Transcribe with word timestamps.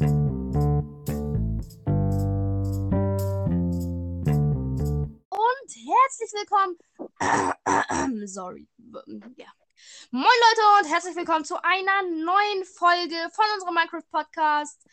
Und 0.00 0.08
herzlich 5.76 6.32
willkommen. 6.32 6.78
Sorry. 8.26 8.66
Ja. 9.36 9.52
Moin 10.10 10.24
Leute 10.24 10.62
und 10.78 10.88
herzlich 10.90 11.16
willkommen 11.16 11.44
zu 11.44 11.62
einer 11.62 12.02
neuen 12.02 12.64
Folge 12.64 13.14
von 13.34 13.44
unserem 13.54 13.74
Minecraft 13.74 14.10
Podcast. 14.10 14.86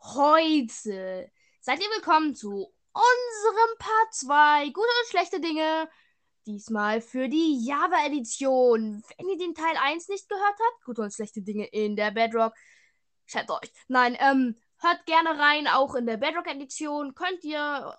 Heute 0.00 1.28
seid 1.60 1.80
ihr 1.80 1.90
willkommen 1.96 2.36
zu 2.36 2.72
unserem 2.92 3.78
Part 3.78 4.14
2 4.14 4.66
gute 4.66 4.78
und 4.78 5.08
schlechte 5.10 5.40
Dinge. 5.40 5.88
Diesmal 6.46 7.00
für 7.00 7.28
die 7.28 7.66
Java 7.66 8.06
Edition. 8.06 9.02
Wenn 9.18 9.28
ihr 9.28 9.38
den 9.38 9.56
Teil 9.56 9.76
1 9.76 10.06
nicht 10.06 10.28
gehört 10.28 10.44
habt, 10.44 10.84
gute 10.84 11.02
und 11.02 11.12
schlechte 11.12 11.42
Dinge 11.42 11.66
in 11.66 11.96
der 11.96 12.12
Bedrock. 12.12 12.54
Schreibt 13.26 13.50
euch. 13.50 13.72
Nein, 13.88 14.16
ähm, 14.20 14.56
hört 14.78 15.04
gerne 15.06 15.38
rein, 15.38 15.66
auch 15.66 15.94
in 15.94 16.06
der 16.06 16.16
Bedrock 16.16 16.46
Edition. 16.46 17.14
Könnt 17.14 17.42
ihr 17.44 17.96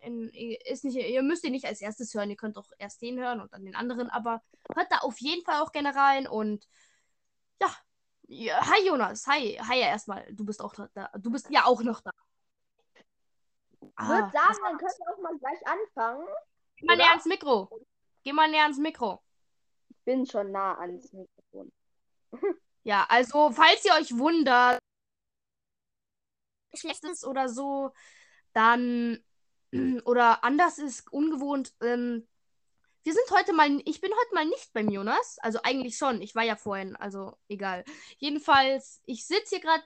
in, 0.00 0.28
ist 0.30 0.84
nicht, 0.84 0.96
ihr 0.96 1.22
müsst 1.22 1.44
ihn 1.44 1.52
nicht 1.52 1.66
als 1.66 1.80
erstes 1.80 2.14
hören, 2.14 2.30
ihr 2.30 2.36
könnt 2.36 2.56
auch 2.56 2.70
erst 2.78 3.02
den 3.02 3.18
hören 3.18 3.40
und 3.40 3.52
dann 3.52 3.64
den 3.64 3.74
anderen, 3.74 4.10
aber 4.10 4.42
hört 4.74 4.90
da 4.90 4.98
auf 4.98 5.18
jeden 5.18 5.44
Fall 5.44 5.60
auch 5.60 5.72
gerne 5.72 5.94
rein 5.94 6.26
und 6.26 6.68
ja. 7.60 7.68
ja 8.28 8.60
hi 8.60 8.86
Jonas, 8.86 9.26
hi, 9.26 9.56
hi 9.56 9.80
ja 9.80 9.88
erstmal. 9.88 10.26
Du 10.32 10.44
bist 10.44 10.60
auch 10.60 10.74
da. 10.94 11.10
Du 11.18 11.30
bist 11.30 11.50
ja 11.50 11.64
auch 11.64 11.82
noch 11.82 12.00
da. 12.00 12.12
Ich 13.80 13.88
ah, 13.96 14.08
würde 14.08 14.30
sagen, 14.30 14.58
dann 14.62 14.78
können 14.78 14.92
wir 14.98 15.12
auch 15.12 15.22
mal 15.22 15.38
gleich 15.38 15.66
anfangen. 15.66 16.28
Geh 16.76 16.86
mal 16.86 16.96
näher 16.96 17.10
ans 17.10 17.24
Mikro. 17.24 17.68
Geh 18.22 18.32
mal 18.32 18.48
näher 18.48 18.62
ans 18.62 18.78
Mikro. 18.78 19.22
Ich 19.90 20.04
bin 20.04 20.24
schon 20.24 20.52
nah 20.52 20.78
ans 20.78 21.12
Mikrofon. 21.12 21.72
ja, 22.88 23.04
also 23.10 23.52
falls 23.52 23.84
ihr 23.84 23.92
euch 23.92 24.16
wundert, 24.16 24.78
schlechtes 26.74 27.22
oder 27.22 27.50
so, 27.50 27.92
dann 28.54 29.22
oder 30.06 30.42
anders 30.42 30.78
ist 30.78 31.12
ungewohnt. 31.12 31.74
Ähm, 31.82 32.26
wir 33.04 33.12
sind 33.12 33.30
heute 33.30 33.52
mal, 33.52 33.68
ich 33.84 34.00
bin 34.00 34.10
heute 34.10 34.34
mal 34.34 34.46
nicht 34.46 34.72
beim 34.72 34.88
Jonas. 34.88 35.36
Also 35.42 35.60
eigentlich 35.64 35.98
schon. 35.98 36.22
Ich 36.22 36.34
war 36.34 36.44
ja 36.44 36.56
vorhin, 36.56 36.96
also 36.96 37.36
egal. 37.48 37.84
Jedenfalls, 38.16 39.02
ich 39.04 39.26
sitze 39.26 39.56
hier 39.56 39.60
gerade, 39.60 39.84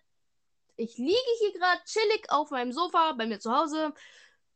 ich 0.77 0.97
liege 0.97 1.19
hier 1.41 1.55
gerade 1.55 1.83
chillig 1.84 2.31
auf 2.31 2.50
meinem 2.53 2.70
Sofa 2.70 3.14
bei 3.19 3.27
mir 3.27 3.41
zu 3.41 3.53
Hause. 3.53 3.92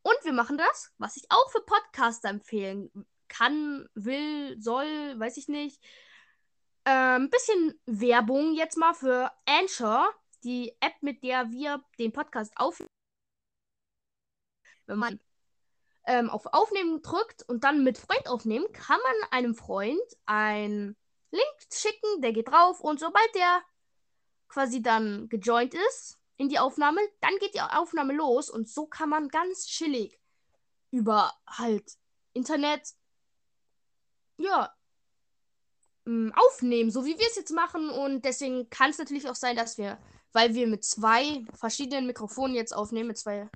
Und 0.03 0.16
wir 0.22 0.33
machen 0.33 0.56
das, 0.56 0.92
was 0.98 1.16
ich 1.16 1.25
auch 1.31 1.50
für 1.50 1.62
Podcaster 1.62 2.28
empfehlen 2.28 2.92
kann, 3.27 3.88
will, 3.94 4.56
soll, 4.60 5.19
weiß 5.19 5.36
ich 5.36 5.48
nicht. 5.48 5.83
Ein 6.88 7.22
ähm, 7.22 7.30
bisschen 7.30 7.80
Werbung 7.86 8.54
jetzt 8.54 8.76
mal 8.76 8.94
für 8.94 9.32
Anchor, 9.44 10.08
die 10.44 10.72
App, 10.80 10.94
mit 11.00 11.22
der 11.24 11.50
wir 11.50 11.82
den 11.98 12.12
Podcast 12.12 12.52
aufnehmen 12.56 12.90
wenn 14.86 14.98
man 14.98 15.20
ähm, 16.06 16.30
auf 16.30 16.46
Aufnehmen 16.46 17.02
drückt 17.02 17.42
und 17.48 17.64
dann 17.64 17.84
mit 17.84 17.98
Freund 17.98 18.28
aufnehmen, 18.28 18.66
kann 18.72 19.00
man 19.02 19.30
einem 19.32 19.54
Freund 19.54 20.00
einen 20.24 20.96
Link 21.30 21.56
schicken, 21.72 22.22
der 22.22 22.32
geht 22.32 22.48
drauf 22.48 22.80
und 22.80 23.00
sobald 23.00 23.34
der 23.34 23.62
quasi 24.48 24.80
dann 24.80 25.28
gejoint 25.28 25.74
ist 25.74 26.18
in 26.36 26.48
die 26.48 26.58
Aufnahme, 26.58 27.00
dann 27.20 27.36
geht 27.40 27.54
die 27.54 27.60
Aufnahme 27.60 28.14
los 28.14 28.48
und 28.48 28.68
so 28.68 28.86
kann 28.86 29.08
man 29.08 29.28
ganz 29.28 29.66
chillig 29.66 30.20
über 30.92 31.32
halt 31.46 31.92
Internet 32.32 32.94
ja 34.36 34.75
aufnehmen, 36.34 36.90
so 36.90 37.04
wie 37.04 37.18
wir 37.18 37.26
es 37.26 37.36
jetzt 37.36 37.52
machen 37.52 37.90
und 37.90 38.24
deswegen 38.24 38.70
kann 38.70 38.90
es 38.90 38.98
natürlich 38.98 39.28
auch 39.28 39.34
sein, 39.34 39.56
dass 39.56 39.76
wir, 39.76 39.98
weil 40.32 40.54
wir 40.54 40.66
mit 40.66 40.84
zwei 40.84 41.44
verschiedenen 41.54 42.06
Mikrofonen 42.06 42.54
jetzt 42.54 42.74
aufnehmen, 42.74 43.08
mit 43.08 43.18
zwei 43.18 43.48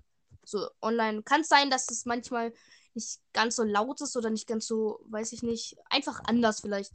so 0.44 0.68
online. 0.82 1.22
Kann 1.22 1.42
es 1.42 1.48
sein, 1.48 1.70
dass 1.70 1.90
es 1.90 2.06
manchmal 2.06 2.52
nicht 2.94 3.20
ganz 3.32 3.56
so 3.56 3.62
laut 3.62 4.00
ist 4.00 4.16
oder 4.16 4.30
nicht 4.30 4.48
ganz 4.48 4.66
so, 4.66 5.00
weiß 5.08 5.32
ich 5.32 5.42
nicht, 5.42 5.76
einfach 5.91 6.20
anders 6.25 6.60
vielleicht. 6.60 6.92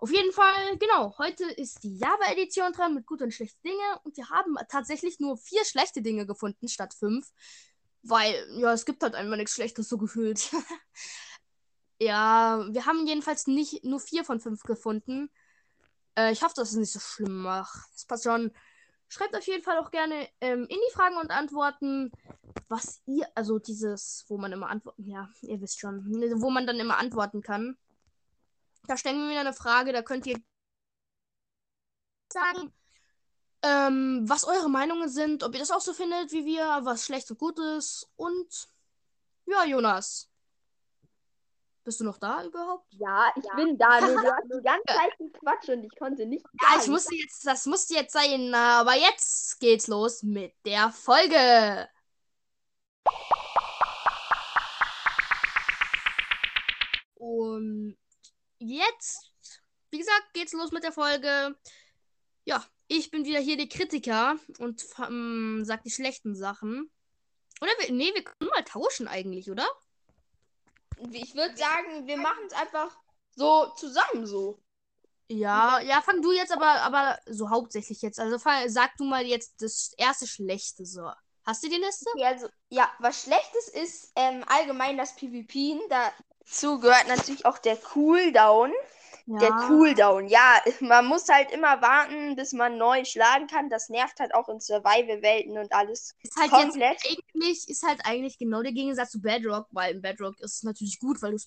Auf 0.00 0.10
jeden 0.12 0.32
Fall, 0.32 0.76
genau, 0.78 1.16
heute 1.18 1.44
ist 1.44 1.82
die 1.82 1.98
Java-Edition 1.98 2.72
dran 2.72 2.94
mit 2.94 3.06
guten 3.06 3.24
und 3.24 3.34
schlechten 3.34 3.62
Dingen 3.62 3.96
und 4.04 4.16
wir 4.16 4.28
haben 4.30 4.56
tatsächlich 4.68 5.18
nur 5.18 5.36
vier 5.36 5.64
schlechte 5.64 6.02
Dinge 6.02 6.26
gefunden 6.26 6.68
statt 6.68 6.94
fünf. 6.94 7.30
Weil, 8.02 8.34
ja, 8.58 8.72
es 8.72 8.84
gibt 8.84 9.02
halt 9.02 9.14
einfach 9.14 9.36
nichts 9.36 9.54
Schlechtes 9.54 9.88
so 9.88 9.98
gefühlt. 9.98 10.50
ja, 12.00 12.64
wir 12.70 12.86
haben 12.86 13.06
jedenfalls 13.06 13.46
nicht 13.46 13.84
nur 13.84 14.00
vier 14.00 14.24
von 14.24 14.40
fünf 14.40 14.62
gefunden. 14.62 15.30
Äh, 16.16 16.32
ich 16.32 16.42
hoffe, 16.42 16.54
dass 16.56 16.70
es 16.70 16.76
nicht 16.76 16.92
so 16.92 17.00
schlimm 17.00 17.42
macht. 17.42 17.88
Das 17.94 18.04
passt 18.04 18.24
schon. 18.24 18.52
Schreibt 19.08 19.36
auf 19.36 19.46
jeden 19.46 19.62
Fall 19.62 19.78
auch 19.78 19.90
gerne 19.90 20.28
ähm, 20.40 20.66
in 20.68 20.76
die 20.76 20.92
Fragen 20.92 21.16
und 21.16 21.30
Antworten, 21.30 22.12
was 22.68 23.00
ihr, 23.06 23.26
also 23.34 23.58
dieses, 23.58 24.24
wo 24.28 24.36
man 24.36 24.52
immer 24.52 24.68
antworten, 24.68 25.08
ja, 25.08 25.30
ihr 25.42 25.60
wisst 25.60 25.80
schon, 25.80 26.04
wo 26.42 26.50
man 26.50 26.66
dann 26.66 26.78
immer 26.78 26.98
antworten 26.98 27.40
kann. 27.40 27.78
Da 28.86 28.96
stellen 28.96 29.18
wir 29.18 29.30
wieder 29.30 29.40
eine 29.40 29.54
Frage, 29.54 29.92
da 29.92 30.02
könnt 30.02 30.26
ihr 30.26 30.38
sagen, 32.30 32.72
ähm, 33.62 34.24
was 34.28 34.44
eure 34.44 34.68
Meinungen 34.68 35.08
sind, 35.08 35.42
ob 35.42 35.54
ihr 35.54 35.60
das 35.60 35.70
auch 35.70 35.80
so 35.80 35.92
findet 35.92 36.32
wie 36.32 36.44
wir, 36.44 36.80
was 36.82 37.04
schlecht 37.04 37.30
und 37.30 37.38
gut 37.38 37.58
ist. 37.58 38.08
Und 38.16 38.68
ja, 39.46 39.64
Jonas, 39.64 40.27
bist 41.88 42.00
du 42.00 42.04
noch 42.04 42.18
da 42.18 42.44
überhaupt? 42.44 42.84
Ja, 42.90 43.32
ich 43.34 43.44
ja. 43.44 43.54
bin 43.54 43.78
da. 43.78 43.98
Nur 44.00 44.20
du 44.20 44.28
hast 44.30 44.44
die 44.44 44.62
ganze 44.62 44.84
Zeit 44.86 45.12
Quatsch 45.40 45.68
und 45.70 45.84
ich 45.84 45.98
konnte 45.98 46.26
nicht. 46.26 46.44
Ja, 46.60 46.78
ich 46.78 46.86
musste 46.86 47.14
jetzt, 47.14 47.46
das 47.46 47.64
musste 47.64 47.94
jetzt 47.94 48.12
sein. 48.12 48.54
Aber 48.54 48.94
jetzt 48.94 49.58
geht's 49.58 49.86
los 49.86 50.22
mit 50.22 50.52
der 50.66 50.90
Folge. 50.90 51.88
Und 57.14 57.96
jetzt, 58.58 59.32
wie 59.90 59.98
gesagt, 59.98 60.34
geht's 60.34 60.52
los 60.52 60.70
mit 60.70 60.84
der 60.84 60.92
Folge. 60.92 61.56
Ja, 62.44 62.62
ich 62.86 63.10
bin 63.10 63.24
wieder 63.24 63.40
hier 63.40 63.56
der 63.56 63.68
Kritiker 63.68 64.36
und 64.58 64.84
ähm, 64.98 65.62
sag 65.64 65.82
die 65.84 65.90
schlechten 65.90 66.34
Sachen. 66.34 66.90
Oder 67.62 67.70
wir, 67.78 67.92
nee, 67.92 68.12
wir 68.12 68.24
können 68.24 68.50
mal 68.50 68.62
tauschen 68.64 69.08
eigentlich, 69.08 69.50
oder? 69.50 69.66
Ich 71.12 71.34
würde 71.34 71.56
sagen, 71.56 72.06
wir 72.06 72.16
machen 72.16 72.44
es 72.46 72.52
einfach 72.52 72.96
so 73.36 73.66
zusammen 73.76 74.26
so. 74.26 74.60
Ja, 75.30 75.80
ja, 75.80 76.00
fang 76.00 76.22
du 76.22 76.32
jetzt 76.32 76.52
aber, 76.52 76.80
aber 76.82 77.18
so 77.26 77.50
hauptsächlich 77.50 78.00
jetzt. 78.00 78.18
Also 78.18 78.38
fang, 78.38 78.68
sag 78.68 78.96
du 78.96 79.04
mal 79.04 79.26
jetzt 79.26 79.60
das 79.60 79.92
erste 79.98 80.26
Schlechte 80.26 80.86
so. 80.86 81.10
Hast 81.44 81.62
du 81.62 81.68
die 81.68 81.76
Liste? 81.76 82.10
Okay, 82.14 82.24
also, 82.24 82.48
ja, 82.70 82.90
was 82.98 83.22
Schlechtes 83.22 83.68
ist 83.68 84.12
ähm, 84.16 84.44
allgemein 84.48 84.96
das 84.98 85.14
PvP. 85.16 85.80
Dazu 85.88 86.80
gehört 86.80 87.08
natürlich 87.08 87.46
auch 87.46 87.58
der 87.58 87.76
Cooldown. 87.76 88.72
Ja. 89.30 89.38
Der 89.40 89.50
Cooldown, 89.50 90.26
ja, 90.28 90.56
man 90.80 91.04
muss 91.04 91.28
halt 91.28 91.50
immer 91.50 91.82
warten, 91.82 92.34
bis 92.34 92.54
man 92.54 92.78
neu 92.78 93.04
schlagen 93.04 93.46
kann. 93.46 93.68
Das 93.68 93.90
nervt 93.90 94.18
halt 94.20 94.34
auch 94.34 94.48
in 94.48 94.58
Survival-Welten 94.58 95.58
und 95.58 95.70
alles. 95.70 96.14
Ist 96.22 96.36
halt 96.36 96.50
komplett. 96.50 97.04
Jetzt 97.04 97.18
eigentlich, 97.34 97.68
ist 97.68 97.86
halt 97.86 98.00
eigentlich 98.04 98.38
genau 98.38 98.62
der 98.62 98.72
Gegensatz 98.72 99.10
zu 99.10 99.20
Bedrock, 99.20 99.66
weil 99.70 99.96
in 99.96 100.00
Bedrock 100.00 100.40
ist 100.40 100.56
es 100.56 100.62
natürlich 100.62 100.98
gut, 100.98 101.20
weil 101.20 101.32
du 101.32 101.38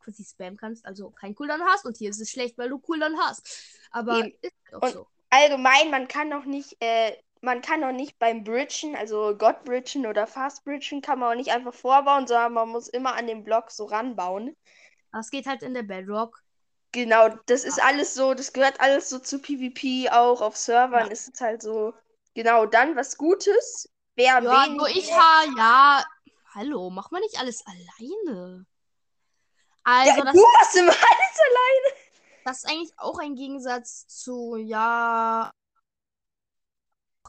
quasi 0.00 0.24
spammen 0.24 0.58
kannst, 0.58 0.84
also 0.84 1.08
kein 1.10 1.34
Cooldown 1.34 1.62
hast 1.62 1.86
und 1.86 1.96
hier 1.96 2.10
ist 2.10 2.20
es 2.20 2.30
schlecht, 2.30 2.58
weil 2.58 2.68
du 2.68 2.78
Cooldown 2.78 3.16
hast. 3.18 3.48
Aber 3.90 4.18
Eben. 4.18 4.32
ist 4.42 4.52
halt 4.70 4.74
auch 4.74 4.86
und 4.86 4.92
so. 4.92 5.06
Allgemein, 5.30 5.90
man 5.90 6.08
kann 6.08 6.28
noch 6.28 6.44
nicht, 6.44 6.76
äh, 6.80 7.16
man 7.40 7.62
kann 7.62 7.80
noch 7.80 7.92
nicht 7.92 8.18
beim 8.18 8.44
Bridgen, 8.44 8.94
also 8.94 9.34
God 9.38 9.64
Bridgen 9.64 10.04
oder 10.04 10.26
Fast 10.26 10.64
Bridgen, 10.64 11.00
kann 11.00 11.18
man 11.18 11.32
auch 11.32 11.36
nicht 11.36 11.50
einfach 11.50 11.72
vorbauen, 11.72 12.26
sondern 12.26 12.52
man 12.52 12.68
muss 12.68 12.88
immer 12.88 13.14
an 13.14 13.26
den 13.26 13.42
Block 13.42 13.70
so 13.70 13.86
ranbauen. 13.86 14.54
Das 15.12 15.30
geht 15.30 15.46
halt 15.46 15.62
in 15.62 15.72
der 15.72 15.82
Bedrock 15.82 16.42
Genau, 16.92 17.30
das 17.46 17.64
ist 17.64 17.82
alles 17.82 18.14
so, 18.14 18.34
das 18.34 18.52
gehört 18.52 18.80
alles 18.80 19.08
so 19.08 19.18
zu 19.18 19.38
PvP, 19.38 20.10
auch 20.10 20.42
auf 20.42 20.56
Servern 20.56 21.06
ja. 21.06 21.12
ist 21.12 21.32
es 21.32 21.40
halt 21.40 21.62
so. 21.62 21.94
Genau, 22.34 22.66
dann 22.66 22.96
was 22.96 23.16
Gutes. 23.16 23.88
Wer 24.14 24.42
ja, 24.42 24.66
nur 24.68 24.88
ich 24.88 25.10
ha, 25.10 25.44
ja. 25.56 26.04
Hallo, 26.54 26.90
mach 26.90 27.10
mal 27.10 27.20
nicht 27.20 27.38
alles 27.38 27.64
alleine. 27.66 28.66
Also, 29.84 30.10
ja, 30.10 30.24
das, 30.24 30.34
du 30.34 30.42
machst 30.42 30.76
immer 30.76 30.92
alles 30.92 31.38
alleine. 31.40 32.02
Das 32.44 32.58
ist 32.58 32.70
eigentlich 32.70 32.92
auch 32.98 33.18
ein 33.18 33.34
Gegensatz 33.36 34.06
zu, 34.06 34.56
ja. 34.56 35.50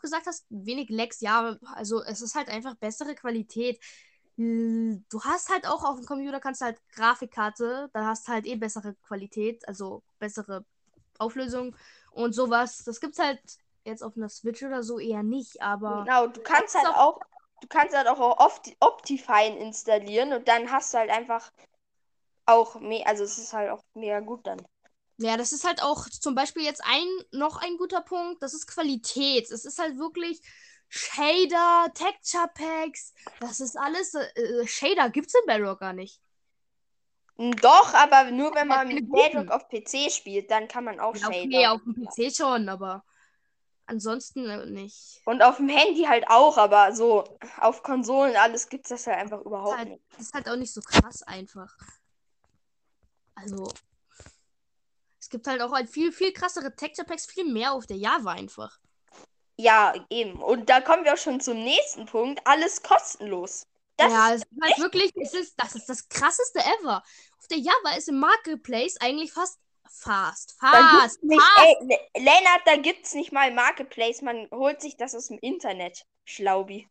gesagt 0.01 0.27
hast, 0.27 0.45
wenig 0.49 0.89
Lags, 0.89 1.21
ja, 1.21 1.57
also 1.73 2.03
es 2.03 2.21
ist 2.21 2.35
halt 2.35 2.49
einfach 2.49 2.75
bessere 2.75 3.15
Qualität. 3.15 3.79
Hm, 4.37 5.05
du 5.09 5.21
hast 5.23 5.49
halt 5.49 5.67
auch 5.67 5.83
auf 5.83 5.97
dem 5.97 6.05
Computer 6.05 6.39
kannst 6.39 6.61
du 6.61 6.65
halt 6.65 6.79
Grafikkarte, 6.93 7.89
da 7.93 8.05
hast 8.05 8.27
halt 8.27 8.45
eh 8.45 8.55
bessere 8.55 8.95
Qualität, 9.07 9.67
also 9.67 10.01
bessere 10.19 10.65
Auflösung 11.19 11.75
und 12.11 12.33
sowas. 12.33 12.83
Das 12.83 12.99
gibt's 12.99 13.19
halt 13.19 13.39
jetzt 13.85 14.03
auf 14.03 14.17
einer 14.17 14.29
Switch 14.29 14.63
oder 14.63 14.81
so 14.81 14.99
eher 14.99 15.23
nicht, 15.23 15.61
aber 15.61 16.03
genau, 16.03 16.27
du 16.27 16.41
kannst 16.41 16.75
halt 16.75 16.87
auch 16.87 17.19
du 17.61 17.67
kannst 17.67 17.95
halt 17.95 18.07
auch 18.07 18.19
Opti 18.39 18.75
Optifine 18.79 19.57
installieren 19.59 20.33
und 20.33 20.47
dann 20.47 20.71
hast 20.71 20.93
du 20.93 20.97
halt 20.97 21.11
einfach 21.11 21.51
auch 22.45 22.79
mehr, 22.79 23.07
also 23.07 23.23
es 23.23 23.37
ist 23.37 23.53
halt 23.53 23.69
auch 23.69 23.81
mega 23.93 24.19
gut 24.19 24.45
dann. 24.47 24.61
Ja, 25.17 25.37
das 25.37 25.53
ist 25.53 25.65
halt 25.65 25.81
auch 25.81 26.09
zum 26.09 26.35
Beispiel 26.35 26.63
jetzt 26.63 26.81
ein 26.83 27.07
noch 27.31 27.57
ein 27.57 27.77
guter 27.77 28.01
Punkt, 28.01 28.41
das 28.41 28.53
ist 28.53 28.67
Qualität. 28.67 29.49
Es 29.51 29.63
ist 29.63 29.79
halt 29.79 29.97
wirklich 29.97 30.41
Shader, 30.95 31.91
Texture 31.95 32.47
Packs. 32.53 33.15
Das 33.39 33.59
ist 33.59 33.75
alles. 33.75 34.13
Äh, 34.13 34.67
Shader 34.67 35.09
gibt's 35.09 35.33
in 35.33 35.41
Bedrock 35.47 35.79
gar 35.79 35.93
nicht. 35.93 36.21
Doch, 37.35 37.95
aber 37.95 38.29
nur 38.29 38.53
wenn 38.53 38.67
man 38.67 38.87
mit 38.87 39.11
Bedrock 39.11 39.49
auf 39.49 39.67
PC 39.69 40.11
spielt, 40.11 40.51
dann 40.51 40.67
kann 40.67 40.83
man 40.83 40.99
auch 40.99 41.15
Ja, 41.15 41.21
Shader. 41.21 41.45
okay, 41.45 41.67
auf 41.67 41.81
dem 41.81 41.95
PC 42.05 42.35
schon, 42.35 42.69
aber 42.69 43.03
ansonsten 43.87 44.47
äh, 44.47 44.67
nicht. 44.67 45.19
Und 45.25 45.41
auf 45.41 45.57
dem 45.57 45.67
Handy 45.67 46.03
halt 46.03 46.25
auch, 46.27 46.59
aber 46.59 46.93
so 46.93 47.23
auf 47.57 47.81
Konsolen 47.81 48.35
alles 48.35 48.69
gibt's 48.69 48.89
das 48.89 49.07
halt 49.07 49.17
einfach 49.17 49.41
überhaupt 49.41 49.75
halt, 49.75 49.89
nicht. 49.89 50.03
das 50.11 50.27
ist 50.27 50.33
halt 50.35 50.47
auch 50.47 50.57
nicht 50.57 50.73
so 50.73 50.81
krass 50.81 51.23
einfach. 51.23 51.75
Also. 53.33 53.67
Es 55.19 55.27
gibt 55.27 55.47
halt 55.47 55.59
auch 55.63 55.71
halt 55.71 55.89
viel, 55.89 56.11
viel 56.11 56.33
krassere 56.33 56.75
Texture 56.75 57.07
Packs, 57.07 57.25
viel 57.25 57.51
mehr 57.51 57.73
auf 57.73 57.87
der 57.87 57.97
Java 57.97 58.33
einfach. 58.33 58.77
Ja, 59.57 59.93
eben. 60.09 60.41
Und 60.41 60.69
da 60.69 60.81
kommen 60.81 61.05
wir 61.05 61.13
auch 61.13 61.17
schon 61.17 61.39
zum 61.39 61.63
nächsten 61.63 62.05
Punkt. 62.05 62.41
Alles 62.45 62.81
kostenlos. 62.81 63.67
Das 63.97 64.11
ja, 64.11 64.33
ist 64.33 64.33
es 64.33 64.41
ist 64.41 64.61
halt 64.61 64.77
wirklich, 64.79 65.11
es 65.15 65.33
ist, 65.33 65.53
das 65.57 65.75
ist 65.75 65.87
das 65.87 66.09
krasseste 66.09 66.59
ever. 66.59 67.03
Auf 67.37 67.47
der 67.47 67.59
Java 67.59 67.95
ist 67.97 68.09
im 68.09 68.19
Marketplace 68.19 68.97
eigentlich 68.99 69.31
fast 69.31 69.59
fast. 69.89 70.55
Fast. 70.59 71.23
nicht, 71.23 71.41
fast. 71.41 71.81
ey, 71.81 71.87
Le- 71.87 72.23
Lennart, 72.23 72.61
da 72.65 72.75
gibt's 72.77 73.13
nicht 73.13 73.31
mal 73.31 73.51
Marketplace. 73.51 74.21
Man 74.21 74.47
holt 74.51 74.81
sich 74.81 74.97
das 74.97 75.13
aus 75.15 75.27
dem 75.27 75.37
Internet. 75.39 76.05
Schlaubi. 76.25 76.87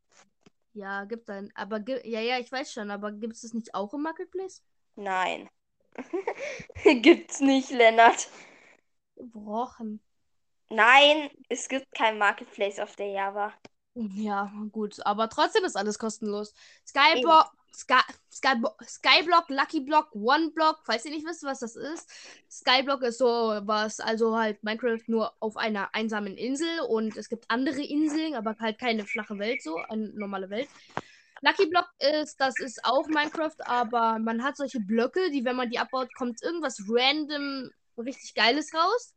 Ja, 0.75 1.05
gibt 1.05 1.29
dann. 1.29 1.50
Aber 1.55 1.81
ja, 1.87 2.20
ja, 2.20 2.38
ich 2.38 2.50
weiß 2.50 2.73
schon, 2.73 2.91
aber 2.91 3.12
gibt 3.12 3.35
es 3.35 3.43
das 3.43 3.53
nicht 3.55 3.75
auch 3.75 3.93
im 3.94 4.03
Marketplace? 4.03 4.62
Nein. 4.97 5.49
gibt's 7.03 7.41
nicht, 7.41 7.70
Lennart. 7.70 8.29
Gebrochen. 9.17 10.00
Nein, 10.72 11.28
es 11.50 11.69
gibt 11.69 11.92
kein 11.94 12.16
Marketplace 12.16 12.78
auf 12.78 12.96
der 12.96 13.08
Java. 13.08 13.52
Ja, 13.94 14.50
gut, 14.70 15.04
aber 15.04 15.28
trotzdem 15.28 15.64
ist 15.64 15.76
alles 15.76 15.98
kostenlos. 15.98 16.54
Skyblock, 16.86 17.50
Sky, 17.74 18.00
Skyblock, 18.32 18.82
Skyblock, 18.82 19.50
Lucky 19.50 19.80
Block, 19.80 20.08
OneBlock, 20.14 20.80
falls 20.86 21.04
ihr 21.04 21.10
nicht 21.10 21.26
wisst, 21.26 21.42
was 21.42 21.60
das 21.60 21.76
ist. 21.76 22.08
Skyblock 22.50 23.02
ist 23.02 23.19
so 23.19 23.26
was, 23.26 24.00
also 24.00 24.34
halt 24.34 24.64
Minecraft 24.64 25.02
nur 25.08 25.34
auf 25.40 25.58
einer 25.58 25.94
einsamen 25.94 26.38
Insel 26.38 26.80
und 26.88 27.18
es 27.18 27.28
gibt 27.28 27.44
andere 27.48 27.82
Inseln, 27.82 28.34
aber 28.34 28.56
halt 28.58 28.78
keine 28.78 29.04
flache 29.04 29.38
Welt 29.38 29.62
so, 29.62 29.76
eine 29.76 30.08
normale 30.14 30.48
Welt. 30.48 30.68
Lucky 31.42 31.66
Block 31.66 31.88
ist, 31.98 32.40
das 32.40 32.58
ist 32.60 32.82
auch 32.84 33.06
Minecraft, 33.08 33.56
aber 33.66 34.18
man 34.20 34.42
hat 34.42 34.56
solche 34.56 34.80
Blöcke, 34.80 35.30
die, 35.30 35.44
wenn 35.44 35.56
man 35.56 35.68
die 35.68 35.78
abbaut, 35.78 36.14
kommt 36.14 36.42
irgendwas 36.42 36.82
random 36.88 37.70
richtig 37.98 38.34
Geiles 38.34 38.72
raus. 38.72 39.12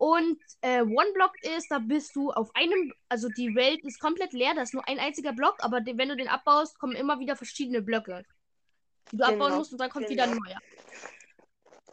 Und 0.00 0.38
äh, 0.62 0.80
One 0.80 1.12
Block 1.12 1.32
ist, 1.42 1.70
da 1.70 1.78
bist 1.78 2.16
du 2.16 2.30
auf 2.30 2.48
einem, 2.54 2.90
also 3.10 3.28
die 3.28 3.54
Welt 3.54 3.84
ist 3.84 4.00
komplett 4.00 4.32
leer, 4.32 4.54
da 4.54 4.62
ist 4.62 4.72
nur 4.72 4.88
ein 4.88 4.98
einziger 4.98 5.34
Block, 5.34 5.56
aber 5.58 5.82
wenn 5.84 6.08
du 6.08 6.16
den 6.16 6.26
abbaust, 6.28 6.78
kommen 6.78 6.96
immer 6.96 7.18
wieder 7.18 7.36
verschiedene 7.36 7.82
Blöcke, 7.82 8.24
die 9.12 9.18
du 9.18 9.24
abbauen 9.24 9.38
Genau, 9.48 9.56
musst 9.58 9.72
und 9.72 9.78
dann 9.78 9.90
kommt 9.90 10.06
genau. 10.06 10.22
wieder 10.22 10.32
ein 10.32 10.38
neuer. 10.38 10.56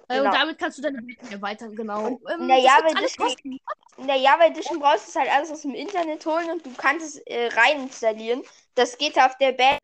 Äh, 0.07 0.19
Genau. 0.19 0.23
Und 0.29 0.33
damit 0.35 0.57
kannst 0.57 0.77
du 0.77 0.83
deine 0.83 0.99
Welt 0.99 1.31
erweitern, 1.33 1.75
genau. 1.75 2.07
Und 2.07 2.21
Ähm, 2.31 2.43
in 2.43 2.47
der 2.47 2.57
das 2.57 2.65
Java 2.65 2.87
gibt's 2.87 3.19
alles 3.19 3.33
Edition- 3.33 3.59
der 4.07 4.15
Java 4.15 4.45
Edition 4.45 4.79
brauchst 4.79 5.07
du 5.07 5.09
es 5.09 5.15
halt 5.17 5.29
alles 5.29 5.51
aus 5.51 5.61
dem 5.63 5.73
Internet 5.73 6.25
holen 6.25 6.49
und 6.49 6.65
du 6.65 6.73
kannst 6.75 7.05
es 7.05 7.17
äh, 7.25 7.47
rein 7.47 7.81
installieren. 7.81 8.41
Das 8.75 8.97
geht 8.97 9.19
auf 9.19 9.37
der 9.37 9.51
Band. 9.51 9.81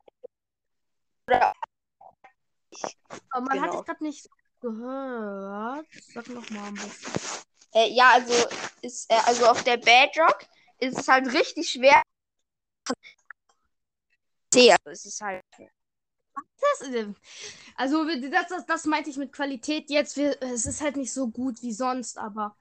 Aber 1.27 1.53
man 3.41 3.59
hat 3.59 3.71
genau. 3.71 3.75
dich 3.75 3.85
gerade 3.85 4.03
nicht 4.05 4.29
gehört. 4.61 5.87
Sag 6.13 6.29
nochmal 6.29 6.69
am 6.69 6.75
besten. 6.75 7.52
Äh, 7.73 7.89
ja, 7.89 8.11
also 8.11 8.33
ist 8.81 9.09
äh, 9.09 9.19
also 9.25 9.47
auf 9.47 9.63
der 9.63 9.77
Bedrock 9.77 10.45
ist 10.79 10.99
es 10.99 11.07
halt 11.07 11.27
richtig 11.33 11.69
schwer. 11.71 12.01
Ja, 14.53 14.75
es 14.85 15.05
ist 15.05 15.21
halt. 15.21 15.43
Das, 15.57 16.89
also 17.75 18.05
das, 18.05 18.47
das, 18.47 18.65
das 18.65 18.85
meinte 18.85 19.09
ich 19.09 19.17
mit 19.17 19.33
Qualität 19.33 19.89
jetzt. 19.89 20.15
Wir, 20.15 20.41
es 20.41 20.65
ist 20.65 20.81
halt 20.81 20.95
nicht 20.95 21.11
so 21.11 21.27
gut 21.27 21.61
wie 21.61 21.73
sonst, 21.73 22.17
aber 22.17 22.55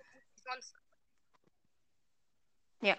sonst. 0.45 0.75
Ja. 2.81 2.97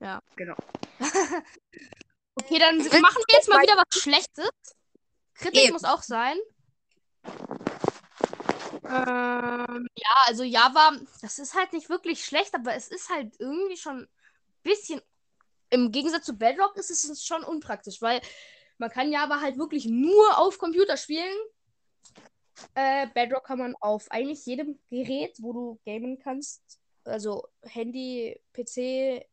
Ja. 0.00 0.20
Genau. 0.36 0.56
okay, 2.34 2.58
dann 2.58 2.78
machen 2.78 3.22
wir 3.26 3.36
jetzt 3.36 3.48
mal 3.48 3.62
wieder 3.62 3.76
was 3.76 4.00
Schlechtes. 4.00 4.50
Kritisch 5.34 5.64
Eben. 5.64 5.72
muss 5.72 5.84
auch 5.84 6.02
sein. 6.02 6.36
Ähm, 8.92 9.86
ja, 9.96 10.14
also 10.26 10.42
Java, 10.42 10.92
das 11.22 11.38
ist 11.38 11.54
halt 11.54 11.72
nicht 11.72 11.88
wirklich 11.88 12.24
schlecht, 12.24 12.54
aber 12.54 12.74
es 12.74 12.88
ist 12.88 13.08
halt 13.08 13.34
irgendwie 13.38 13.76
schon 13.76 14.02
ein 14.02 14.08
bisschen. 14.62 15.00
Im 15.70 15.90
Gegensatz 15.90 16.26
zu 16.26 16.36
Bedrock 16.36 16.76
ist 16.76 16.90
es 16.90 17.24
schon 17.24 17.42
unpraktisch, 17.42 18.02
weil 18.02 18.20
man 18.76 18.90
kann 18.90 19.10
Java 19.10 19.40
halt 19.40 19.56
wirklich 19.56 19.86
nur 19.86 20.38
auf 20.38 20.58
Computer 20.58 20.98
spielen. 20.98 21.34
Äh, 22.74 23.06
Bedrock 23.14 23.44
kann 23.44 23.58
man 23.58 23.74
auf 23.80 24.10
eigentlich 24.10 24.44
jedem 24.44 24.78
Gerät, 24.90 25.38
wo 25.40 25.52
du 25.54 25.80
gamen 25.86 26.18
kannst. 26.18 26.80
Also 27.04 27.48
Handy, 27.62 28.38
PC, 28.52 29.24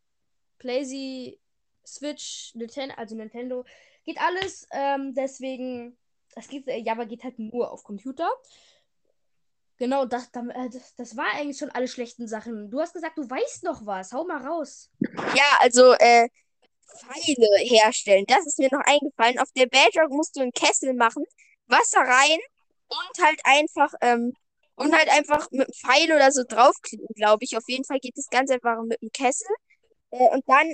Playsee, 0.58 1.40
Switch, 1.86 2.56
Nintendo, 2.56 2.96
also 2.96 3.16
Nintendo. 3.16 3.66
Geht 4.06 4.22
alles. 4.22 4.66
Ähm, 4.72 5.14
deswegen, 5.14 5.98
es 6.36 6.48
geht, 6.48 6.66
äh, 6.70 6.78
Java 6.78 7.04
geht 7.04 7.26
halt 7.26 7.38
nur 7.38 7.70
auf 7.72 7.84
Computer. 7.84 8.30
Genau, 9.80 10.06
das, 10.06 10.26
äh, 10.34 10.70
das, 10.70 10.96
das 10.96 11.18
war 11.18 11.34
eigentlich 11.34 11.58
schon 11.58 11.72
alle 11.72 11.88
schlechten 11.88 12.28
Sachen. 12.28 12.70
Du 12.70 12.82
hast 12.82 12.94
gesagt, 12.94 13.18
du 13.18 13.30
weißt 13.30 13.64
noch 13.64 13.86
was. 13.86 14.12
Hau 14.12 14.26
mal 14.26 14.46
raus. 14.46 14.90
Ja, 15.00 15.58
also 15.60 15.94
äh, 15.94 16.28
Pfeile 16.98 17.48
herstellen. 17.60 18.26
Das 18.28 18.46
ist 18.46 18.60
mir 18.60 18.70
noch 18.72 18.84
eingefallen. 18.86 19.40
Auf 19.40 19.52
der 19.56 19.68
Bedrock 19.68 20.12
musst 20.12 20.36
du 20.36 20.42
einen 20.42 20.52
Kessel 20.52 20.94
machen, 20.94 21.24
Wasser 21.68 22.02
rein 22.02 22.40
und 22.90 23.26
halt 23.26 23.40
einfach 23.46 23.94
ähm, 24.02 24.34
und 24.76 24.94
halt 24.94 25.10
einfach 25.10 25.50
mit 25.52 25.68
einem 25.68 25.74
Pfeil 25.74 26.14
oder 26.14 26.32
so 26.32 26.44
draufklicken, 26.44 27.08
glaube 27.16 27.46
ich. 27.46 27.56
Auf 27.56 27.68
jeden 27.68 27.86
Fall 27.86 28.00
geht 28.00 28.18
das 28.18 28.28
ganz 28.30 28.52
einfach 28.52 28.82
mit 28.84 29.02
einem 29.02 29.12
Kessel. 29.12 29.48
Äh, 30.12 30.30
und 30.34 30.44
dann 30.48 30.74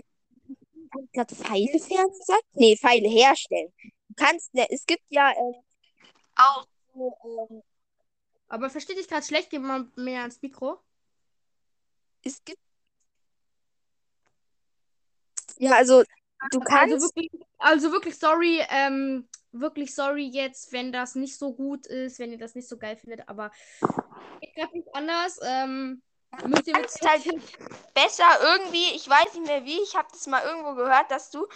hab 0.94 1.02
ich 1.04 1.12
gerade 1.12 1.36
Pfeile 1.36 1.80
fern 1.80 2.08
gesagt? 2.10 2.46
Nee, 2.54 2.76
Pfeile 2.76 3.08
herstellen. 3.08 3.72
Du 4.10 4.16
kannst, 4.16 4.54
ne, 4.54 4.66
es 4.70 4.86
gibt 4.86 5.04
ja 5.10 5.32
ähm, 5.32 5.56
auch 6.36 6.66
so, 6.94 7.48
ähm, 7.50 7.64
Aber 8.48 8.70
verstehe 8.70 8.96
dich 8.96 9.08
gerade 9.08 9.26
schlecht, 9.26 9.50
geh 9.50 9.60
mal 9.60 9.88
mehr 9.96 10.22
ans 10.22 10.42
Mikro. 10.42 10.80
es 12.24 12.44
gibt 12.44 12.60
ja, 15.58 15.72
also 15.72 16.04
du 16.52 16.60
kannst 16.60 16.94
Also 16.94 17.08
wirklich, 17.08 17.32
also 17.60 17.92
wirklich 17.92 18.18
sorry, 18.18 18.62
ähm, 18.70 19.28
wirklich 19.52 19.96
sorry 19.96 20.28
jetzt, 20.28 20.72
wenn 20.74 20.92
das 20.92 21.16
nicht 21.16 21.38
so 21.38 21.54
gut 21.54 21.88
ist, 21.88 22.20
wenn 22.20 22.32
ihr 22.32 22.38
das 22.38 22.56
nicht 22.56 22.68
so 22.68 22.78
geil 22.78 22.98
findet, 22.98 23.28
aber 23.30 23.52
geht 24.42 24.56
gerade 24.56 24.78
nicht 24.78 24.94
anders. 24.94 25.40
Ähm, 25.44 26.02
müsst 26.46 26.68
ihr 26.68 26.76
mit 26.76 26.90
kannst 26.92 27.08
halt 27.08 27.24
besser 27.94 28.28
irgendwie, 28.42 28.96
ich 28.96 29.08
weiß 29.10 29.36
nicht 29.36 29.48
mehr 29.48 29.66
wie, 29.66 29.82
ich 29.82 29.96
habe 29.96 30.08
das 30.12 30.28
mal 30.28 30.44
irgendwo 30.44 30.76
gehört, 30.76 31.10
dass 31.10 31.32
du 31.32 31.48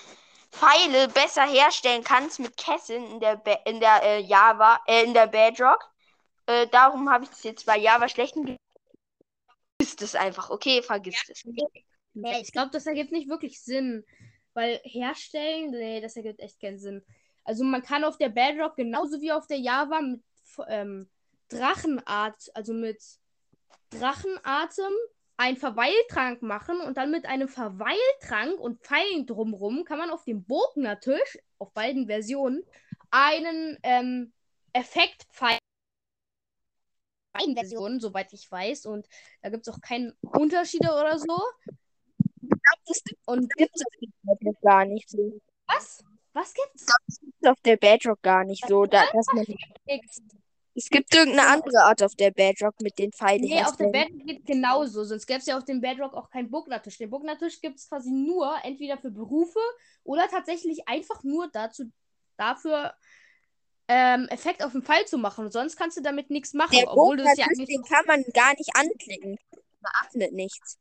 Pfeile 0.52 1.08
besser 1.10 1.46
herstellen 1.46 2.04
kannst 2.04 2.40
mit 2.40 2.58
Kesseln 2.58 3.06
in 3.12 3.20
der 3.20 3.36
Be 3.36 3.60
in 3.66 3.80
der 3.80 4.02
äh, 4.02 4.20
Java, 4.22 4.80
äh, 4.88 5.04
in 5.04 5.14
der 5.14 5.28
Bedrock. 5.28 5.92
Äh, 6.50 6.68
darum 6.68 7.12
habe 7.12 7.26
ich 7.26 7.30
das 7.30 7.44
jetzt 7.44 7.68
bei 7.68 7.78
Java 7.78 8.10
schlechten 8.10 8.58
Ist 9.80 10.02
es 10.02 10.16
einfach, 10.16 10.50
okay, 10.50 10.82
vergiss 10.82 11.30
es. 11.30 11.46
Nee, 12.16 12.42
ich 12.42 12.52
glaube, 12.52 12.72
das 12.72 12.88
ergibt 12.88 13.12
nicht 13.12 13.30
wirklich 13.30 13.62
Sinn. 13.62 14.04
Weil 14.56 14.82
herstellen, 14.84 15.70
nee, 15.70 16.02
das 16.02 16.16
ergibt 16.16 16.40
echt 16.40 16.60
keinen 16.60 16.80
Sinn. 16.80 17.06
Also 17.44 17.64
man 17.64 17.84
kann 17.84 18.04
auf 18.04 18.18
der 18.18 18.30
Bedrock 18.30 18.76
genauso 18.76 19.22
wie 19.22 19.32
auf 19.32 19.46
der 19.46 19.60
Java 19.60 20.02
mit 20.02 20.24
ähm, 20.68 21.08
Drachenart, 21.50 22.50
also 22.56 22.74
mit 22.74 23.00
Drachenatem 23.92 24.94
einen 25.38 25.58
Verweiltrank 25.58 26.42
machen 26.42 26.82
und 26.82 26.98
dann 26.98 27.12
mit 27.12 27.28
einem 27.28 27.48
Verweiltrank 27.48 28.60
und 28.60 28.82
Pfeilen 28.82 29.28
drumrum 29.28 29.86
kann 29.86 30.00
man 30.00 30.10
auf 30.10 30.24
dem 30.26 30.44
Bognertisch, 30.44 31.38
auf 31.60 31.72
beiden 31.74 32.08
Versionen, 32.08 32.64
einen 33.12 33.78
ähm, 33.84 34.34
Effektpfeil 34.74 35.60
beiden 37.32 37.56
Versionen, 37.56 38.00
soweit 38.00 38.32
ich 38.34 38.52
weiß. 38.52 38.86
Und 38.86 39.08
da 39.42 39.50
gibt 39.50 39.68
es 39.68 39.74
auch 39.74 39.82
keine 39.82 40.16
Unterschiede 40.22 40.90
oder 40.90 41.18
so. 41.20 41.40
Das 42.86 43.02
Und 43.26 43.54
gibt 43.56 43.76
es 43.76 43.82
auf 43.86 43.94
der 44.00 44.36
Bedrock 44.36 44.62
gar 44.62 44.86
nicht 44.86 45.10
so. 45.10 45.40
was? 45.68 46.04
Was 46.34 46.54
gibt's? 46.54 46.86
Das 46.86 47.20
gibt 47.20 47.34
es 47.42 47.50
auf 47.50 47.60
der 47.62 47.78
Bedrock 47.78 48.22
gar 48.22 48.44
nicht 48.44 48.66
so. 48.68 48.86
Da, 48.86 49.04
dass 49.12 49.26
man, 49.34 49.46
es 50.76 50.90
gibt 50.90 51.14
irgendeine 51.14 51.50
andere 51.50 51.84
Art 51.84 52.04
auf 52.04 52.16
der 52.16 52.32
Bedrock 52.32 52.80
mit 52.82 52.98
den 53.00 53.12
Pfeilen 53.12 53.42
Nee, 53.42 53.62
auf 53.64 53.76
der. 53.76 53.88
Bedrock 53.88 54.26
geht 54.26 54.46
genauso. 54.46 55.04
Sonst 55.04 55.26
gäbe 55.26 55.40
es 55.40 55.48
ja 55.48 55.58
auf 55.58 55.66
dem 55.66 55.82
Bedrock 55.82 56.14
auch 56.14 56.30
keinen 56.30 56.50
Bognertisch. 56.50 56.98
Den 56.98 57.10
Bognertisch 57.10 57.60
gibt 57.62 57.80
es 57.80 57.90
quasi 57.90 58.12
nur 58.12 58.56
entweder 58.64 58.98
für 58.98 59.12
Berufe 59.12 59.60
oder 60.04 60.28
tatsächlich 60.30 60.88
einfach 60.88 61.24
nur 61.24 61.50
dazu, 61.52 61.92
dafür, 62.38 62.94
ähm, 63.90 64.28
Effekt 64.30 64.64
auf 64.64 64.72
den 64.72 64.84
Pfeil 64.84 65.06
zu 65.06 65.18
machen. 65.18 65.46
Und 65.46 65.52
sonst 65.52 65.76
kannst 65.76 65.98
du 65.98 66.02
damit 66.02 66.30
nichts 66.30 66.54
machen. 66.54 66.78
Der 66.78 66.92
obwohl 66.92 67.18
du 67.18 67.24
es 67.24 67.38
ja 67.38 67.46
eigentlich. 67.46 67.68
den 67.68 67.84
kann 67.84 68.06
man 68.06 68.24
gar 68.34 68.54
nicht 68.54 68.70
anklicken. 68.76 69.38
Man 69.82 69.92
öffnet 70.06 70.32
nichts. 70.32 70.78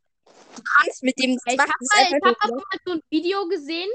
Du 0.55 0.63
kannst 0.63 1.03
mit 1.03 1.19
dem. 1.19 1.39
Ich 1.47 1.59
habe 1.59 1.73
mal, 2.21 2.33
hab 2.33 2.51
mal 2.51 2.63
so 2.85 2.93
ein 2.93 3.01
Video 3.09 3.49
gesehen, 3.49 3.89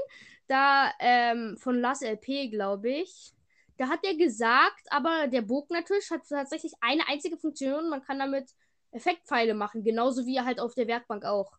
da 0.48 0.92
ähm, 0.98 1.56
von 1.58 1.80
Lars 1.80 2.02
LP, 2.02 2.50
glaube 2.50 2.90
ich. 2.90 3.32
Da 3.76 3.88
hat 3.88 4.00
er 4.04 4.16
gesagt, 4.16 4.86
aber 4.90 5.28
der 5.28 5.42
Bognertisch 5.42 6.10
hat 6.10 6.28
tatsächlich 6.28 6.72
eine 6.80 7.06
einzige 7.08 7.36
Funktion. 7.36 7.88
Man 7.88 8.02
kann 8.02 8.18
damit 8.18 8.50
Effektpfeile 8.90 9.54
machen, 9.54 9.84
genauso 9.84 10.26
wie 10.26 10.40
halt 10.40 10.58
auf 10.58 10.74
der 10.74 10.88
Werkbank 10.88 11.24
auch. 11.24 11.52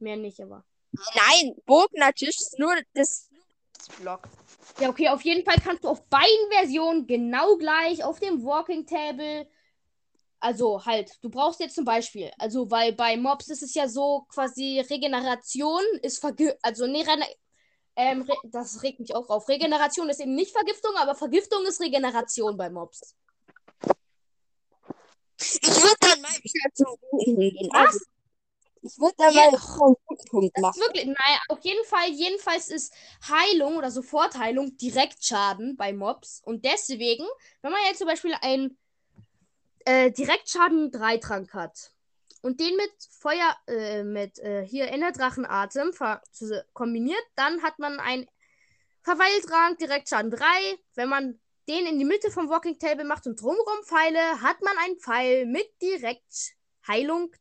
Mehr 0.00 0.16
nicht, 0.16 0.40
aber. 0.40 0.64
Nein, 0.92 1.56
Bognertisch 1.66 2.40
ist 2.40 2.58
nur 2.58 2.74
das 2.94 3.28
Block. 3.88 4.28
Ja, 4.80 4.88
okay, 4.88 5.08
auf 5.08 5.22
jeden 5.22 5.44
Fall 5.44 5.56
kannst 5.62 5.84
du 5.84 5.88
auf 5.88 6.04
beiden 6.08 6.50
Versionen 6.50 7.06
genau 7.06 7.56
gleich 7.56 8.02
auf 8.04 8.20
dem 8.20 8.44
Walking 8.44 8.86
Table. 8.86 9.48
Also 10.40 10.84
halt, 10.84 11.10
du 11.22 11.30
brauchst 11.30 11.60
jetzt 11.60 11.74
zum 11.74 11.84
Beispiel, 11.84 12.30
also 12.38 12.70
weil 12.70 12.92
bei 12.92 13.16
Mobs 13.16 13.48
ist 13.48 13.62
es 13.62 13.74
ja 13.74 13.88
so, 13.88 14.26
quasi 14.28 14.80
Regeneration 14.80 15.82
ist 16.02 16.18
vergi 16.18 16.52
also 16.60 16.86
nee, 16.86 17.02
ähm, 17.96 18.28
das 18.44 18.82
regt 18.82 19.00
mich 19.00 19.14
auch 19.14 19.28
auf. 19.30 19.48
Regeneration 19.48 20.08
ist 20.08 20.20
eben 20.20 20.34
nicht 20.34 20.52
Vergiftung, 20.52 20.92
aber 20.96 21.14
Vergiftung 21.14 21.64
ist 21.64 21.80
Regeneration 21.80 22.56
bei 22.56 22.68
Mobs. 22.68 23.14
Ich 25.38 25.62
würde 25.62 25.96
dann 26.00 26.20
mal 26.20 26.30
wieder 26.30 26.96
Guten 27.10 27.38
gehen. 27.38 27.70
Was? 27.72 28.13
Ich 28.84 28.98
würde 28.98 29.14
da 29.16 29.30
mal 29.30 29.48
einen 29.48 29.96
guten 30.04 30.28
Punkt 30.28 30.58
machen. 30.58 30.78
Wirklich, 30.78 31.06
naja, 31.06 31.40
auf 31.48 31.60
jeden 31.62 31.84
Fall, 31.86 32.10
jedenfalls 32.10 32.68
ist 32.68 32.92
Heilung 33.26 33.78
oder 33.78 33.90
Sofortheilung 33.90 34.76
Direktschaden 34.76 35.74
bei 35.76 35.94
Mobs. 35.94 36.42
Und 36.44 36.66
deswegen, 36.66 37.24
wenn 37.62 37.72
man 37.72 37.80
jetzt 37.88 37.98
zum 37.98 38.08
Beispiel 38.08 38.34
einen 38.42 38.76
äh, 39.86 40.10
Direktschaden 40.10 40.90
3 40.90 41.16
Trank 41.16 41.54
hat 41.54 41.92
und 42.42 42.60
den 42.60 42.76
mit 42.76 42.92
Feuer, 43.10 43.56
äh, 43.66 44.02
mit 44.02 44.38
äh, 44.40 44.66
hier 44.66 44.88
Enderdrachenatem 44.88 45.92
kombiniert, 46.74 47.24
dann 47.36 47.62
hat 47.62 47.78
man 47.78 47.98
ein 48.00 48.28
Verweiltrank 49.02 49.78
Direktschaden 49.78 50.30
3. 50.30 50.44
Wenn 50.94 51.08
man 51.08 51.40
den 51.68 51.86
in 51.86 51.98
die 51.98 52.04
Mitte 52.04 52.30
vom 52.30 52.50
Walking 52.50 52.78
Table 52.78 53.04
macht 53.04 53.26
und 53.26 53.40
drumherum 53.40 53.82
Pfeile, 53.84 54.42
hat 54.42 54.60
man 54.60 54.76
einen 54.76 54.98
Pfeil 54.98 55.46
mit 55.46 55.66
Direktheilung 55.80 57.32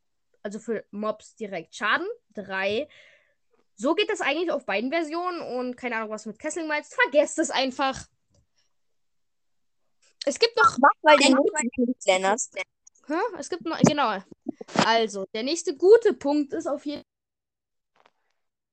also 0.44 0.60
für 0.60 0.86
Mobs 0.92 1.36
direkt 1.36 1.76
Schaden. 1.76 2.08
3. 2.34 2.88
So 3.76 3.96
geht 3.96 4.10
das 4.10 4.22
eigentlich 4.22 4.52
auf 4.52 4.66
beiden 4.66 4.92
Versionen 4.92 5.42
und 5.42 5.76
keine 5.76 5.96
Ahnung, 5.96 6.12
was 6.12 6.26
mit 6.26 6.38
Kessling 6.38 6.68
meinst. 6.68 6.94
Vergesst 6.94 7.40
es 7.40 7.50
einfach. 7.50 8.06
Es 10.26 10.40
gibt 10.40 10.56
noch. 10.58 10.78
Mach 10.78 10.90
mal 11.02 11.18
den 11.18 11.38
Lennart. 12.06 12.42
Es 13.40 13.50
gibt 13.50 13.66
noch. 13.66 13.80
Genau. 13.80 14.20
Also, 14.86 15.26
der 15.34 15.44
nächste 15.44 15.76
gute 15.76 16.14
Punkt 16.14 16.54
ist 16.54 16.68
auf 16.68 16.86
jeden 16.86 17.04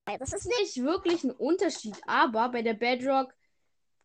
Fall. 0.07 0.19
Das 0.19 0.33
ist 0.33 0.47
nicht 0.47 0.83
wirklich 0.83 1.25
ein 1.25 1.31
Unterschied, 1.31 1.97
aber 2.07 2.49
bei 2.50 2.62
der 2.62 2.75
Bedrock 2.75 3.35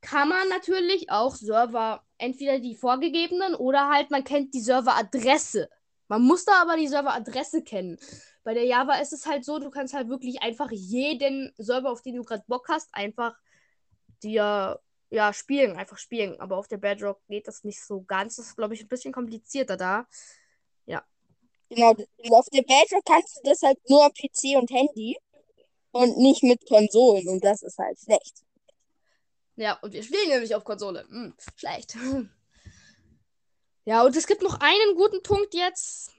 kann 0.02 0.30
man 0.30 0.48
natürlich 0.50 1.10
auch 1.10 1.36
Server, 1.36 2.06
entweder 2.18 2.60
die 2.60 2.76
vorgegebenen 2.76 3.56
oder 3.56 3.90
halt 3.90 4.12
man 4.12 4.24
kennt 4.24 4.54
die 4.54 4.62
Serveradresse. 4.62 5.70
Man 6.08 6.22
muss 6.22 6.46
da 6.46 6.62
aber 6.62 6.78
die 6.78 6.88
Serveradresse 6.88 7.64
kennen. 7.64 7.98
Bei 8.44 8.54
der 8.54 8.66
Java 8.66 8.96
ist 8.96 9.14
es 9.14 9.26
halt 9.26 9.44
so, 9.44 9.60
du 9.60 9.72
kannst 9.72 9.94
halt 9.94 10.08
wirklich 10.08 10.42
einfach 10.42 10.70
jeden 10.72 11.52
Server, 11.58 11.92
auf 11.92 12.02
den 12.02 12.16
du 12.16 12.24
gerade 12.24 12.44
Bock 12.48 12.68
hast, 12.70 12.90
einfach 12.94 13.36
dir 14.22 14.80
ja 15.10 15.34
spielen, 15.34 15.76
einfach 15.76 15.98
spielen. 15.98 16.40
Aber 16.40 16.58
auf 16.58 16.68
der 16.68 16.78
Bedrock 16.78 17.22
geht 17.28 17.48
das 17.48 17.64
nicht 17.64 17.84
so 17.84 18.02
ganz. 18.02 18.36
Das 18.36 18.48
ist, 18.48 18.56
glaube 18.56 18.76
ich, 18.76 18.82
ein 18.82 18.88
bisschen 18.88 19.14
komplizierter 19.14 19.78
da. 19.78 20.08
Ja. 20.86 21.04
Genau, 21.70 21.96
auf 22.32 22.50
der 22.54 22.62
Bedrock 22.62 23.04
kannst 23.06 23.38
du 23.38 23.50
das 23.50 23.62
halt 23.64 23.80
nur 23.90 24.06
am 24.06 24.12
PC 24.12 24.58
und 24.58 24.70
Handy 24.70 25.18
und 25.92 26.18
nicht 26.18 26.44
mit 26.44 26.68
Konsolen 26.68 27.28
und 27.30 27.44
das 27.44 27.64
ist 27.64 27.78
halt 27.78 27.98
schlecht. 28.00 28.44
Ja, 29.56 29.80
und 29.82 29.94
wir 29.94 30.04
spielen 30.04 30.28
nämlich 30.28 30.54
auf 30.54 30.64
Konsole. 30.64 31.06
Hm, 31.10 31.34
schlecht. 31.56 31.96
Ja, 33.86 34.04
und 34.04 34.16
es 34.16 34.26
gibt 34.26 34.42
noch 34.42 34.60
einen 34.60 34.96
guten 34.96 35.22
Punkt 35.22 35.54
jetzt. 35.54 36.12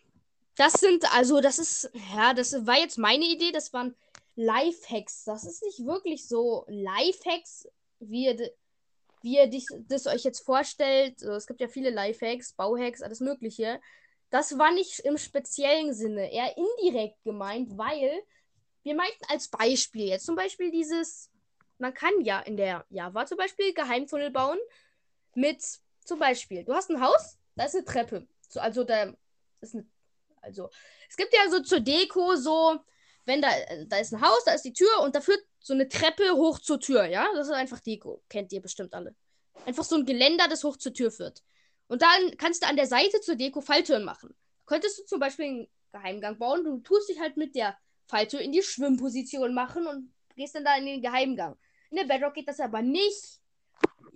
Das 0.54 0.74
sind, 0.74 1.04
also, 1.12 1.40
das 1.40 1.58
ist, 1.58 1.90
ja, 2.14 2.32
das 2.32 2.64
war 2.64 2.78
jetzt 2.78 2.96
meine 2.96 3.24
Idee, 3.24 3.50
das 3.50 3.72
waren 3.72 3.94
Lifehacks. 4.36 5.24
Das 5.24 5.44
ist 5.44 5.62
nicht 5.64 5.84
wirklich 5.84 6.28
so 6.28 6.64
Lifehacks, 6.68 7.68
wie 7.98 8.26
ihr, 8.26 8.50
wie 9.22 9.36
ihr 9.36 9.48
dich, 9.48 9.66
das 9.88 10.06
euch 10.06 10.22
jetzt 10.22 10.40
vorstellt. 10.40 11.20
Es 11.22 11.46
gibt 11.46 11.60
ja 11.60 11.66
viele 11.66 11.90
Lifehacks, 11.90 12.52
Bauhacks, 12.52 13.02
alles 13.02 13.18
Mögliche. 13.20 13.80
Das 14.30 14.56
war 14.58 14.72
nicht 14.72 15.00
im 15.00 15.18
speziellen 15.18 15.92
Sinne, 15.92 16.32
eher 16.32 16.56
indirekt 16.56 17.22
gemeint, 17.24 17.76
weil 17.76 18.22
wir 18.84 18.94
meinten 18.94 19.24
als 19.28 19.48
Beispiel 19.48 20.06
jetzt 20.06 20.26
zum 20.26 20.36
Beispiel 20.36 20.70
dieses, 20.70 21.30
man 21.78 21.92
kann 21.92 22.20
ja 22.22 22.40
in 22.40 22.56
der 22.56 22.86
Java 22.90 23.26
zum 23.26 23.38
Beispiel 23.38 23.74
Geheimtunnel 23.74 24.30
bauen 24.30 24.58
mit 25.34 25.62
zum 26.04 26.18
Beispiel, 26.20 26.64
du 26.64 26.72
hast 26.72 26.90
ein 26.90 27.00
Haus, 27.00 27.36
da 27.56 27.64
ist 27.64 27.74
eine 27.74 27.84
Treppe. 27.84 28.28
So, 28.48 28.60
also 28.60 28.84
da 28.84 29.12
ist 29.60 29.74
eine. 29.74 29.86
Also, 30.42 30.70
es 31.08 31.16
gibt 31.16 31.34
ja 31.34 31.50
so 31.50 31.60
zur 31.60 31.80
Deko 31.80 32.36
so, 32.36 32.78
wenn 33.24 33.42
da, 33.42 33.48
da 33.88 33.98
ist 33.98 34.12
ein 34.12 34.20
Haus, 34.20 34.44
da 34.44 34.52
ist 34.52 34.64
die 34.64 34.72
Tür 34.72 35.00
und 35.02 35.16
da 35.16 35.20
führt 35.20 35.42
so 35.58 35.74
eine 35.74 35.88
Treppe 35.88 36.36
hoch 36.36 36.60
zur 36.60 36.78
Tür, 36.78 37.06
ja? 37.06 37.26
Das 37.34 37.48
ist 37.48 37.52
einfach 37.52 37.80
Deko. 37.80 38.22
Kennt 38.28 38.52
ihr 38.52 38.62
bestimmt 38.62 38.94
alle. 38.94 39.16
Einfach 39.64 39.82
so 39.82 39.96
ein 39.96 40.06
Geländer, 40.06 40.46
das 40.46 40.62
hoch 40.62 40.76
zur 40.76 40.92
Tür 40.94 41.10
führt. 41.10 41.42
Und 41.88 42.02
dann 42.02 42.36
kannst 42.36 42.62
du 42.62 42.68
an 42.68 42.76
der 42.76 42.86
Seite 42.86 43.20
zur 43.20 43.34
Deko 43.34 43.60
Falltüren 43.60 44.04
machen. 44.04 44.36
Könntest 44.66 44.98
du 45.00 45.04
zum 45.04 45.18
Beispiel 45.18 45.46
einen 45.46 45.68
Geheimgang 45.92 46.38
bauen, 46.38 46.62
du 46.62 46.78
tust 46.78 47.08
dich 47.08 47.18
halt 47.18 47.36
mit 47.36 47.56
der 47.56 47.76
Falltür 48.06 48.40
in 48.40 48.52
die 48.52 48.62
Schwimmposition 48.62 49.54
machen 49.54 49.86
und 49.88 50.12
gehst 50.36 50.54
dann 50.54 50.64
da 50.64 50.76
in 50.76 50.86
den 50.86 51.02
Geheimgang. 51.02 51.56
In 51.90 51.96
der 51.96 52.04
Bedrock 52.04 52.34
geht 52.34 52.48
das 52.48 52.60
aber 52.60 52.82
nicht. 52.82 53.40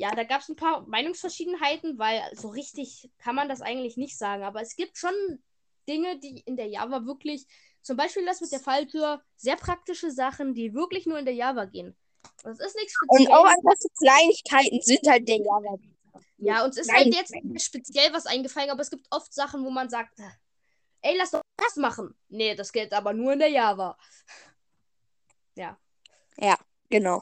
Ja, 0.01 0.15
da 0.15 0.25
gab 0.25 0.41
es 0.41 0.49
ein 0.49 0.57
paar 0.57 0.87
Meinungsverschiedenheiten, 0.87 1.99
weil 1.99 2.23
so 2.35 2.49
richtig 2.49 3.11
kann 3.19 3.35
man 3.35 3.51
das 3.51 3.61
eigentlich 3.61 3.99
nicht 3.99 4.17
sagen. 4.17 4.45
Aber 4.45 4.63
es 4.63 4.75
gibt 4.75 4.97
schon 4.97 5.13
Dinge, 5.87 6.19
die 6.19 6.41
in 6.47 6.57
der 6.57 6.69
Java 6.69 7.05
wirklich, 7.05 7.47
zum 7.83 7.99
Beispiel 7.99 8.25
das 8.25 8.41
mit 8.41 8.51
der 8.51 8.61
Falltür, 8.61 9.21
sehr 9.37 9.57
praktische 9.57 10.11
Sachen, 10.11 10.55
die 10.55 10.73
wirklich 10.73 11.05
nur 11.05 11.19
in 11.19 11.27
der 11.27 11.35
Java 11.35 11.67
gehen. 11.67 11.95
Das 12.43 12.59
ist 12.61 12.77
nichts 12.77 12.95
Spezielles. 12.95 13.29
Und 13.29 13.35
auch 13.35 13.45
einfach 13.45 13.75
so 13.79 13.91
Kleinigkeiten 13.99 14.81
sind 14.81 15.07
halt 15.07 15.29
der 15.29 15.37
Java. 15.37 15.77
Ja, 16.39 16.65
uns 16.65 16.79
ist 16.79 16.91
halt 16.91 17.15
jetzt 17.15 17.35
speziell 17.63 18.11
was 18.15 18.25
eingefallen, 18.25 18.71
aber 18.71 18.81
es 18.81 18.89
gibt 18.89 19.07
oft 19.11 19.35
Sachen, 19.35 19.67
wo 19.67 19.71
man 19.71 19.91
sagt, 19.91 20.19
ey, 21.03 21.15
lass 21.19 21.33
doch 21.33 21.43
das 21.59 21.77
machen. 21.77 22.15
Nee, 22.31 22.55
das 22.55 22.73
geht 22.73 22.95
aber 22.95 23.13
nur 23.13 23.35
in 23.35 23.41
der 23.41 23.51
Java. 23.51 23.99
Ja. 25.57 25.77
Ja, 26.39 26.57
genau. 26.89 27.21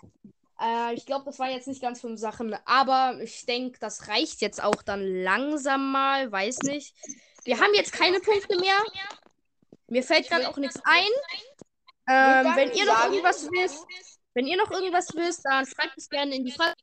Äh, 0.60 0.94
ich 0.94 1.06
glaube, 1.06 1.24
das 1.24 1.38
war 1.38 1.48
jetzt 1.50 1.68
nicht 1.68 1.82
ganz 1.82 2.00
fünf 2.00 2.18
Sachen, 2.18 2.54
aber 2.64 3.18
ich 3.22 3.46
denke, 3.46 3.78
das 3.78 4.08
reicht 4.08 4.40
jetzt 4.40 4.62
auch 4.62 4.82
dann 4.82 5.02
langsam 5.22 5.92
mal. 5.92 6.30
Weiß 6.30 6.58
nicht. 6.60 6.94
Wir 7.44 7.60
haben 7.60 7.74
jetzt 7.74 7.92
keine 7.92 8.20
Punkte 8.20 8.58
mehr. 8.58 8.78
Mir 9.86 10.02
fällt 10.02 10.28
gerade 10.28 10.48
auch 10.48 10.56
nichts 10.56 10.80
ein. 10.84 11.08
Ähm, 12.10 12.56
wenn 12.56 12.72
ihr 12.72 12.86
noch 12.86 13.04
irgendwas 13.04 13.50
wisst, 13.50 13.86
wenn 14.34 14.46
ihr 14.46 14.56
noch 14.56 14.70
irgendwas 14.70 15.08
wisst, 15.14 15.44
dann 15.44 15.66
schreibt 15.66 15.96
es 15.96 16.08
gerne 16.08 16.34
in 16.34 16.44
die 16.44 16.52
Frage. 16.52 16.74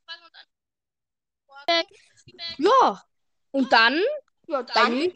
Ja. 2.57 3.03
Und 3.51 3.71
dann, 3.71 4.01
ja, 4.47 4.63
dann. 4.63 5.13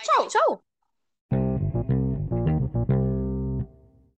Ciao. 0.00 0.28
Ciao. 0.28 0.62